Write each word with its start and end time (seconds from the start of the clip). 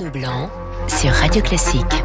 Arnaud 0.00 0.12
Blanc 0.12 0.69
sur 0.88 1.10
Radio 1.12 1.42
Classique. 1.42 2.02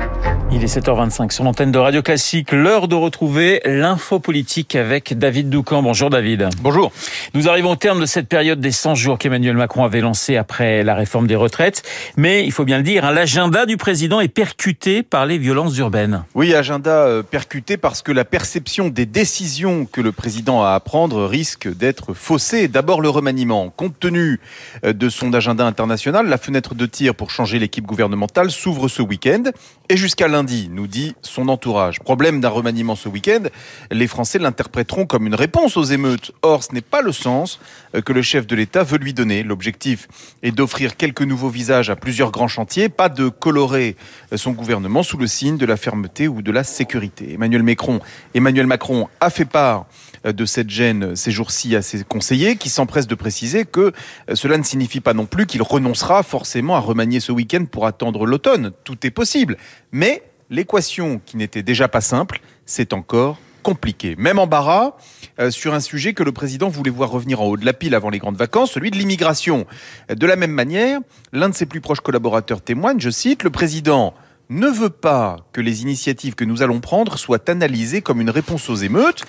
Il 0.51 0.63
est 0.63 0.77
7h25 0.77 1.31
sur 1.31 1.43
l'antenne 1.43 1.71
de 1.71 1.79
Radio 1.79 2.01
Classique. 2.01 2.51
L'heure 2.51 2.88
de 2.88 2.96
retrouver 2.96 3.62
l'info 3.66 4.20
politique 4.20 4.75
avec 4.75 5.17
David 5.17 5.49
Doucan. 5.49 5.81
Bonjour 5.81 6.09
David. 6.09 6.47
Bonjour. 6.62 6.93
Nous 7.33 7.49
arrivons 7.49 7.71
au 7.71 7.75
terme 7.75 7.99
de 7.99 8.05
cette 8.05 8.29
période 8.29 8.59
des 8.61 8.71
100 8.71 8.96
jours 8.96 9.17
qu'Emmanuel 9.17 9.57
Macron 9.57 9.83
avait 9.83 10.01
lancée 10.01 10.38
après 10.38 10.83
la 10.83 10.93
réforme 10.93 11.25
des 11.25 11.35
retraites. 11.35 11.81
Mais 12.15 12.46
il 12.46 12.51
faut 12.51 12.63
bien 12.63 12.77
le 12.77 12.83
dire, 12.83 13.03
hein, 13.03 13.12
l'agenda 13.12 13.65
du 13.65 13.76
président 13.76 14.22
est 14.22 14.29
percuté 14.29 15.03
par 15.03 15.26
les 15.26 15.39
violences 15.39 15.78
urbaines. 15.78 16.23
Oui, 16.35 16.53
agenda 16.53 16.91
euh, 16.91 17.23
percuté 17.23 17.76
parce 17.76 18.02
que 18.02 18.12
la 18.12 18.23
perception 18.23 18.88
des 18.88 19.07
décisions 19.07 19.85
que 19.85 19.99
le 19.99 20.12
président 20.12 20.63
a 20.63 20.70
à 20.76 20.80
prendre 20.80 21.26
risque 21.26 21.67
d'être 21.67 22.13
faussée. 22.13 22.67
D'abord 22.67 23.02
le 23.02 23.09
remaniement. 23.09 23.71
Compte 23.76 23.99
tenu 23.99 24.39
euh, 24.85 24.94
de 24.94 25.09
son 25.09 25.34
agenda 25.34 25.66
international, 25.66 26.27
la 26.27 26.38
fenêtre 26.38 26.76
de 26.76 26.85
tir 26.85 27.16
pour 27.16 27.31
changer 27.31 27.59
l'équipe 27.59 27.85
gouvernementale 27.85 28.52
s'ouvre 28.66 28.88
ce 28.88 29.04
week-end 29.04 29.44
et 29.89 29.98
jusqu'à 29.98 30.27
lundi, 30.27 30.70
nous 30.71 30.88
dit 30.88 31.16
son 31.21 31.48
entourage. 31.48 31.99
Problème 31.99 32.41
d'un 32.41 32.49
remaniement 32.49 32.95
ce 32.95 33.07
week-end, 33.07 33.44
les 33.91 34.08
Français 34.08 34.39
l'interpréteront 34.39 35.05
comme 35.05 35.27
une 35.27 35.35
réponse 35.35 35.77
aux 35.77 35.84
émeutes. 35.84 36.31
Or, 36.41 36.63
ce 36.63 36.73
n'est 36.73 36.81
pas 36.81 37.02
le 37.02 37.11
sens 37.11 37.59
euh, 37.94 38.02
que 38.02 38.13
le 38.13 38.21
chef 38.21 38.48
de 38.48 38.55
l'État 38.55 38.84
veut 38.84 38.98
lui 38.98 39.13
donner. 39.13 39.44
L'objectif 39.44 40.08
est 40.41 40.52
d'offrir 40.52 40.98
quelques 40.98 41.21
nouveaux 41.21 41.49
visages 41.49 41.89
à 41.89 41.95
plusieurs 41.95 42.31
grands 42.31 42.48
chantiers, 42.48 42.89
pas 42.89 43.09
de 43.09 43.30
colorer 43.30 43.95
euh, 44.34 44.38
son 44.38 44.52
gouvernement 44.52 45.03
sous 45.03 45.17
le 45.17 45.27
signe 45.27 45.58
de 45.58 45.66
la 45.66 45.77
fermeté 45.77 46.27
ou 46.27 46.41
de 46.41 46.52
la 46.52 46.63
sécurité. 46.63 47.33
Emmanuel 47.33 47.63
Macron, 47.63 47.99
Emmanuel 48.33 48.67
Macron 48.67 49.08
a 49.22 49.30
fait 49.30 49.45
part 49.45 49.86
euh, 50.25 50.31
de 50.31 50.45
cette 50.45 50.70
gêne 50.70 51.16
ces 51.16 51.31
jours-ci 51.31 51.75
à 51.75 51.81
ses 51.81 52.03
conseillers 52.03 52.55
qui 52.55 52.70
s'empressent 52.70 53.08
de 53.08 53.16
préciser 53.16 53.66
que 53.66 53.91
cela 54.33 54.58
ne 54.58 54.63
signifie 54.63 54.99
pas 54.99 55.13
non 55.13 55.25
plus 55.25 55.45
qu'il 55.45 55.61
renoncera 55.61 56.23
forcément 56.23 56.75
à 56.75 56.80
remanier 56.80 57.20
ce 57.20 57.31
week-end 57.31 57.66
pour 57.66 57.86
attendre 57.86 58.25
l'automne. 58.25 58.72
Tout 58.83 59.05
est 59.05 59.11
possible. 59.11 59.58
Mais 59.92 60.24
l'équation 60.50 61.22
qui 61.26 61.38
n'était 61.38 61.64
déjà 61.64 61.88
pas 61.88 62.02
simple, 62.02 62.42
c'est 62.66 62.94
encore 62.94 63.38
compliqué. 63.64 64.16
Même 64.20 64.38
embarras 64.38 64.94
euh, 65.40 65.50
sur 65.50 65.73
un 65.73 65.80
sujet 65.80 66.14
que 66.14 66.22
le 66.22 66.32
président 66.32 66.70
voulait 66.70 66.92
voir 66.92 67.09
revenir 67.09 67.42
en 67.42 67.45
haut 67.45 67.58
de 67.58 67.66
la 67.66 67.73
pile 67.73 67.95
avant 67.95 68.12
les 68.12 68.20
grandes 68.20 68.38
vacances, 68.38 68.72
celui 68.72 68.92
de 68.92 68.95
l'immigration. 68.95 69.66
De 70.08 70.28
la 70.28 70.36
même 70.36 70.52
manière, 70.52 71.00
l'un 71.34 71.50
de 71.50 71.56
ses 71.56 71.66
plus 71.66 71.82
proches 71.82 72.02
collaborateurs 72.02 72.62
témoigne, 72.62 73.00
je 73.00 73.09
cite, 73.09 73.42
le 73.42 73.50
président 73.50 74.14
ne 74.50 74.67
veut 74.67 74.92
pas 74.92 75.38
que 75.52 75.62
les 75.62 75.82
initiatives 75.82 76.36
que 76.36 76.45
nous 76.45 76.62
allons 76.62 76.80
prendre 76.80 77.17
soient 77.17 77.50
analysées 77.50 78.02
comme 78.02 78.22
une 78.22 78.30
réponse 78.30 78.70
aux 78.70 78.76
émeutes 78.76 79.23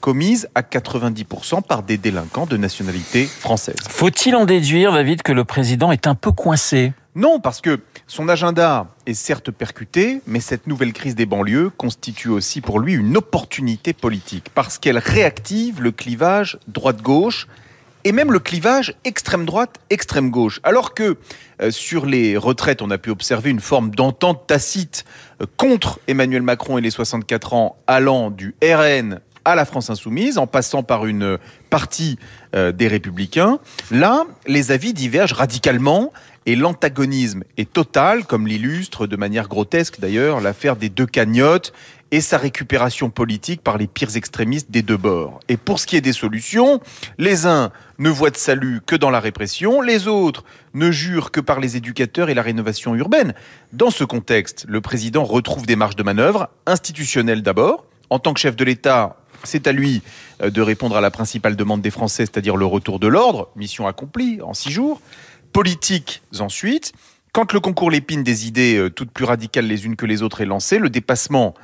commises 0.00 0.48
à 0.54 0.62
90% 0.62 1.62
par 1.62 1.82
des 1.82 1.98
délinquants 1.98 2.46
de 2.46 2.56
nationalité 2.56 3.26
française. 3.26 3.76
Faut-il 3.88 4.34
en 4.34 4.46
déduire, 4.46 4.92
David, 4.92 5.22
que 5.22 5.32
le 5.32 5.44
président 5.44 5.92
est 5.92 6.06
un 6.06 6.14
peu 6.14 6.32
coincé? 6.32 6.92
Non, 7.16 7.40
parce 7.40 7.60
que 7.60 7.80
son 8.06 8.28
agenda 8.28 8.86
est 9.06 9.14
certes 9.14 9.50
percuté, 9.50 10.20
mais 10.26 10.38
cette 10.38 10.68
nouvelle 10.68 10.92
crise 10.92 11.16
des 11.16 11.26
banlieues 11.26 11.70
constitue 11.70 12.28
aussi 12.28 12.60
pour 12.60 12.78
lui 12.78 12.94
une 12.94 13.16
opportunité 13.16 13.92
politique, 13.92 14.46
parce 14.54 14.78
qu'elle 14.78 14.98
réactive 14.98 15.82
le 15.82 15.90
clivage 15.90 16.58
droite-gauche 16.68 17.48
et 18.04 18.12
même 18.12 18.32
le 18.32 18.38
clivage 18.38 18.94
extrême 19.04 19.44
droite, 19.44 19.76
extrême 19.90 20.30
gauche. 20.30 20.60
Alors 20.62 20.94
que 20.94 21.16
euh, 21.60 21.72
sur 21.72 22.06
les 22.06 22.36
retraites, 22.36 22.80
on 22.80 22.90
a 22.90 22.98
pu 22.98 23.10
observer 23.10 23.50
une 23.50 23.60
forme 23.60 23.90
d'entente 23.90 24.46
tacite 24.46 25.04
euh, 25.42 25.46
contre 25.56 25.98
Emmanuel 26.06 26.42
Macron 26.42 26.78
et 26.78 26.80
les 26.80 26.90
64 26.90 27.54
ans 27.54 27.76
allant 27.86 28.30
du 28.30 28.54
RN 28.62 29.20
à 29.44 29.54
la 29.54 29.64
France 29.64 29.90
insoumise, 29.90 30.38
en 30.38 30.46
passant 30.46 30.82
par 30.82 31.06
une 31.06 31.38
partie 31.70 32.18
euh, 32.54 32.72
des 32.72 32.88
républicains. 32.88 33.58
Là, 33.90 34.24
les 34.46 34.70
avis 34.70 34.92
divergent 34.92 35.34
radicalement 35.34 36.12
et 36.46 36.56
l'antagonisme 36.56 37.44
est 37.56 37.70
total, 37.70 38.24
comme 38.24 38.46
l'illustre 38.46 39.06
de 39.06 39.16
manière 39.16 39.48
grotesque 39.48 40.00
d'ailleurs 40.00 40.40
l'affaire 40.40 40.76
des 40.76 40.88
deux 40.88 41.06
cagnottes 41.06 41.72
et 42.12 42.20
sa 42.20 42.38
récupération 42.38 43.10
politique 43.10 43.62
par 43.62 43.78
les 43.78 43.86
pires 43.86 44.16
extrémistes 44.16 44.70
des 44.70 44.82
deux 44.82 44.96
bords. 44.96 45.40
Et 45.48 45.56
pour 45.56 45.78
ce 45.78 45.86
qui 45.86 45.96
est 45.96 46.00
des 46.00 46.12
solutions, 46.12 46.80
les 47.18 47.46
uns 47.46 47.70
ne 47.98 48.10
voient 48.10 48.30
de 48.30 48.36
salut 48.36 48.80
que 48.84 48.96
dans 48.96 49.10
la 49.10 49.20
répression, 49.20 49.80
les 49.80 50.08
autres 50.08 50.44
ne 50.74 50.90
jurent 50.90 51.30
que 51.30 51.40
par 51.40 51.60
les 51.60 51.76
éducateurs 51.76 52.30
et 52.30 52.34
la 52.34 52.42
rénovation 52.42 52.94
urbaine. 52.94 53.34
Dans 53.72 53.90
ce 53.90 54.04
contexte, 54.04 54.64
le 54.68 54.80
président 54.80 55.24
retrouve 55.24 55.66
des 55.66 55.76
marges 55.76 55.96
de 55.96 56.02
manœuvre, 56.02 56.48
institutionnelles 56.66 57.42
d'abord. 57.42 57.84
En 58.08 58.18
tant 58.18 58.34
que 58.34 58.40
chef 58.40 58.56
de 58.56 58.64
l'État, 58.64 59.16
c'est 59.44 59.66
à 59.66 59.72
lui 59.72 60.02
euh, 60.42 60.50
de 60.50 60.60
répondre 60.60 60.96
à 60.96 61.00
la 61.00 61.10
principale 61.10 61.56
demande 61.56 61.80
des 61.80 61.90
Français, 61.90 62.24
c'est-à-dire 62.24 62.56
le 62.56 62.66
retour 62.66 62.98
de 62.98 63.06
l'ordre, 63.06 63.50
mission 63.56 63.86
accomplie 63.86 64.40
en 64.42 64.54
six 64.54 64.70
jours. 64.70 65.00
Politiques 65.52 66.22
ensuite. 66.38 66.92
Quand 67.32 67.52
le 67.52 67.60
concours 67.60 67.90
l'épine 67.90 68.22
des 68.22 68.46
idées 68.46 68.76
euh, 68.76 68.90
toutes 68.90 69.10
plus 69.10 69.24
radicales 69.24 69.66
les 69.66 69.86
unes 69.86 69.96
que 69.96 70.06
les 70.06 70.22
autres 70.22 70.40
est 70.40 70.46
lancé, 70.46 70.78
le 70.78 70.90
dépassement 70.90 71.54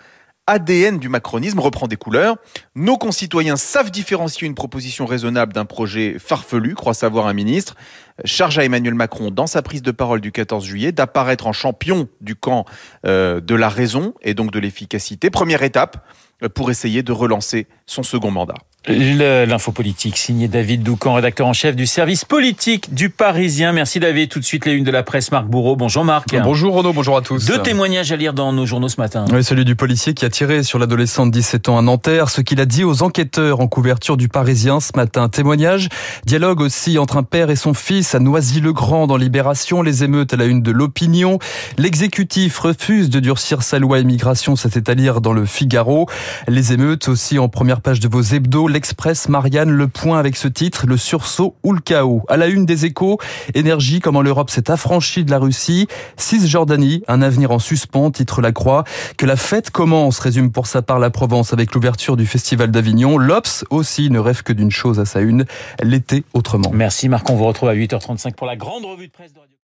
ADN 0.47 0.99
du 0.99 1.09
macronisme 1.09 1.59
reprend 1.59 1.89
des 1.89 1.97
couleurs. 1.97 2.37
Nos 2.77 2.97
concitoyens 2.97 3.57
savent 3.57 3.91
différencier 3.91 4.47
une 4.47 4.55
proposition 4.55 5.05
raisonnable 5.05 5.53
d'un 5.53 5.65
projet 5.65 6.19
farfelu, 6.21 6.75
croit 6.75 6.95
savoir 6.95 7.27
un 7.27 7.33
ministre. 7.33 7.75
Charge 8.25 8.59
à 8.59 8.65
Emmanuel 8.65 8.95
Macron, 8.95 9.31
dans 9.31 9.47
sa 9.47 9.63
prise 9.63 9.83
de 9.83 9.91
parole 9.91 10.21
du 10.21 10.33
14 10.33 10.65
juillet, 10.65 10.93
d'apparaître 10.93 11.47
en 11.47 11.53
champion 11.53 12.09
du 12.21 12.35
camp 12.35 12.65
euh, 13.05 13.41
de 13.41 13.55
la 13.55 13.69
raison 13.69 14.15
et 14.23 14.35
donc 14.35 14.53
de 14.53 14.59
l'efficacité. 14.59 15.31
Première 15.31 15.63
étape, 15.63 16.07
pour 16.55 16.71
essayer 16.71 17.03
de 17.03 17.13
relancer 17.13 17.67
son 17.87 18.03
second 18.03 18.31
mandat. 18.31 18.55
L'info 18.89 19.73
politique, 19.73 20.17
signé 20.17 20.47
David 20.47 20.85
Doucan, 20.85 21.15
rédacteur 21.15 21.49
en 21.49 21.53
chef 21.53 21.75
du 21.75 21.87
service 21.87 22.25
politique 22.25 22.95
du 22.95 23.11
Parisien. 23.11 23.73
Merci 23.73 23.99
David. 23.99 24.29
Tout 24.29 24.39
de 24.39 24.45
suite, 24.45 24.65
les 24.65 24.75
unes 24.75 24.85
de 24.85 24.93
la 24.93 25.03
presse, 25.03 25.33
Marc 25.33 25.47
Bourreau. 25.47 25.75
Bonjour 25.75 26.05
Marc. 26.05 26.29
Bonjour 26.41 26.73
Renaud, 26.73 26.93
bonjour 26.93 27.17
à 27.17 27.21
tous. 27.21 27.47
Deux 27.47 27.59
témoignages 27.59 28.13
à 28.13 28.17
lire 28.17 28.33
dans 28.33 28.53
nos 28.53 28.65
journaux 28.65 28.89
ce 28.89 29.01
matin. 29.01 29.25
Oui, 29.33 29.43
celui 29.43 29.65
du 29.65 29.75
policier 29.75 30.15
qui 30.15 30.25
a 30.25 30.31
tiré 30.31 30.63
sur 30.63 30.79
l'adolescent 30.79 31.27
de 31.27 31.33
17 31.33 31.69
ans 31.69 31.79
à 31.79 31.83
Nanterre, 31.83 32.31
ce 32.31 32.41
qu'il 32.43 32.61
a 32.61 32.65
dit 32.65 32.85
aux 32.85 33.03
enquêteurs 33.03 33.59
en 33.59 33.67
couverture 33.67 34.17
du 34.17 34.29
Parisien 34.29 34.79
ce 34.79 34.93
matin. 34.95 35.29
Témoignage, 35.29 35.89
dialogue 36.25 36.61
aussi 36.61 36.97
entre 36.97 37.17
un 37.17 37.25
père 37.25 37.51
et 37.51 37.57
son 37.57 37.75
fils 37.75 38.06
à 38.15 38.21
Noisy-le-Grand 38.21 39.07
dans 39.07 39.17
Libération, 39.17 39.83
les 39.83 40.05
émeutes 40.05 40.35
à 40.35 40.37
la 40.37 40.45
une 40.45 40.63
de 40.63 40.71
l'opinion. 40.71 41.39
L'exécutif 41.79 42.59
refuse 42.59 43.11
de 43.11 43.21
durcir 43.21 43.63
sa 43.63 43.79
loi 43.79 43.99
immigration, 43.99 44.55
c'est 44.55 44.89
à 44.89 44.95
lire 44.95 45.21
dans 45.21 45.33
le 45.33 45.45
Figaro. 45.45 46.07
Les 46.47 46.73
émeutes 46.73 47.09
aussi 47.09 47.39
en 47.39 47.49
première 47.49 47.81
page 47.81 48.01
de 48.01 48.09
vos 48.09 48.21
hebdos 48.21 48.69
l'Express, 48.69 49.29
Marianne, 49.29 49.71
le 49.71 49.89
point 49.89 50.19
avec 50.19 50.37
ce 50.37 50.47
titre, 50.47 50.87
le 50.87 50.97
sursaut 50.97 51.57
ou 51.65 51.73
le 51.73 51.81
chaos. 51.81 52.23
À 52.29 52.37
la 52.37 52.47
une 52.47 52.67
des 52.67 52.85
échos, 52.85 53.19
énergie, 53.55 54.01
comment 54.01 54.23
l'Europe 54.23 54.51
s'est 54.51 54.71
affranchie 54.71 55.25
de 55.25 55.31
la 55.31 55.39
Russie. 55.39 55.89
Cisjordanie, 56.17 57.03
un 57.09 57.23
avenir 57.23 57.51
en 57.51 57.59
suspens, 57.59 58.11
titre 58.11 58.41
La 58.41 58.53
Croix. 58.53 58.85
Que 59.17 59.27
la 59.27 59.37
fête 59.37 59.71
commence, 59.71 60.19
résume 60.19 60.53
pour 60.53 60.67
sa 60.67 60.83
part 60.83 60.99
la 60.99 61.11
Provence 61.11 61.53
avec 61.53 61.75
l'ouverture 61.75 62.17
du 62.17 62.27
Festival 62.27 62.71
d'Avignon. 62.71 63.19
L'Obs 63.19 63.65
aussi 63.71 64.11
ne 64.11 64.19
rêve 64.19 64.43
que 64.43 64.53
d'une 64.53 64.71
chose 64.71 65.01
à 65.01 65.05
sa 65.05 65.21
une, 65.21 65.45
l'été 65.83 66.25
autrement. 66.35 66.71
Merci 66.73 67.09
Marc, 67.09 67.29
on 67.31 67.37
vous 67.37 67.45
retrouve 67.45 67.69
à 67.69 67.75
8h35 67.99 68.35
pour 68.35 68.47
la 68.47 68.57
grande 68.57 68.85
revue 68.85 69.09
de 69.09 69.13
presse 69.13 69.33
de 69.33 69.39
Radio 69.39 69.55